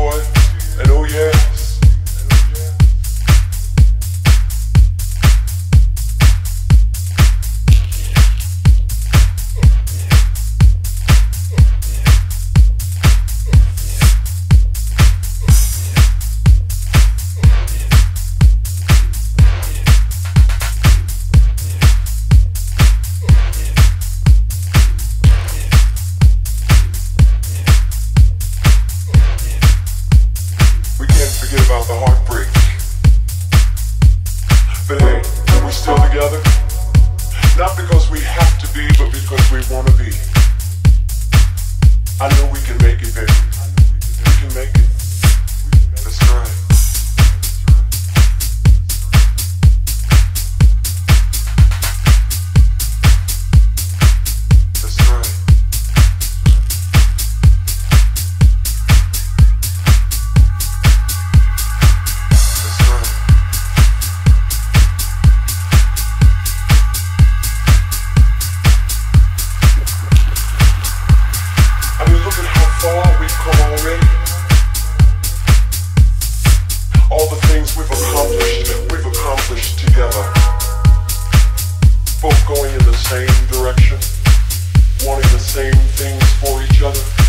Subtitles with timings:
[0.00, 0.39] boy.
[83.10, 83.98] same direction,
[85.04, 87.19] wanting the same things for each other.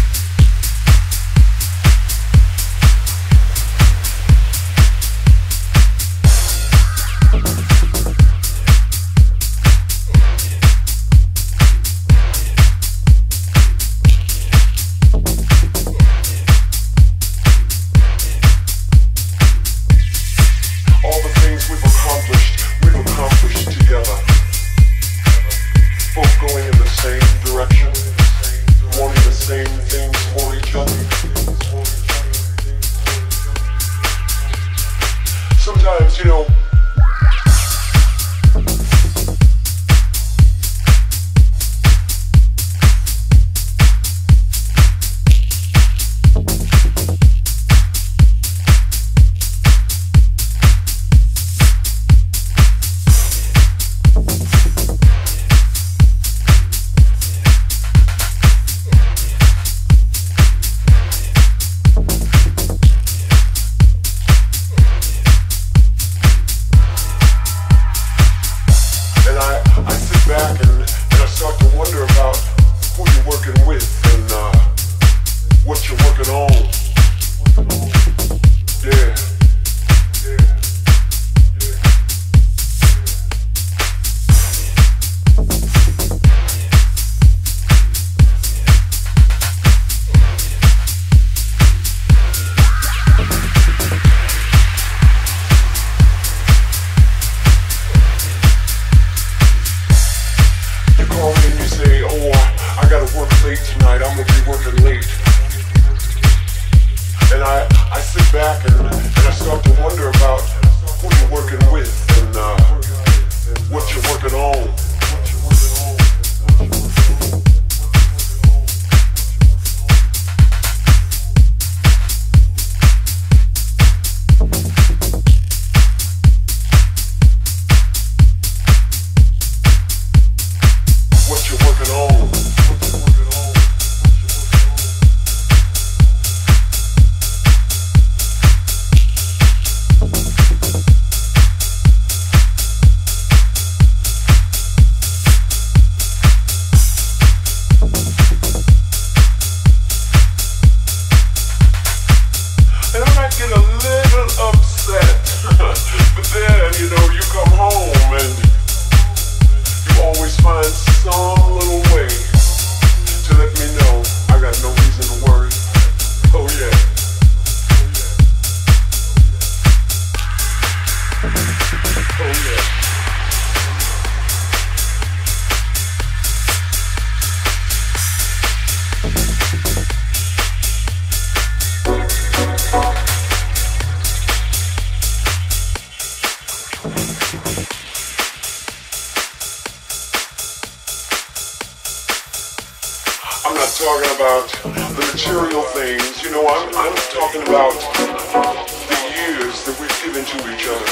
[193.72, 194.50] not talking about
[194.96, 196.24] the material things.
[196.24, 200.92] You know, I'm, I'm talking about the years that we've given to each other.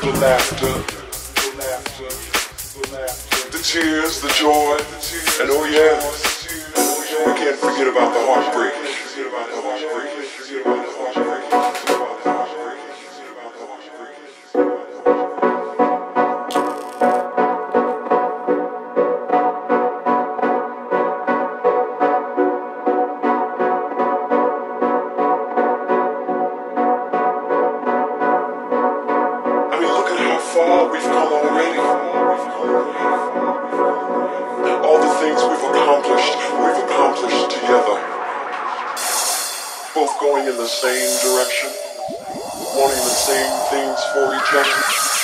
[0.00, 0.74] The laughter,
[3.50, 4.78] the tears, the joy,
[5.40, 6.00] and oh yeah,
[7.26, 8.74] we can't forget about the heartbreak.
[40.28, 41.70] going in the same direction,
[42.76, 45.17] wanting the same things for each other.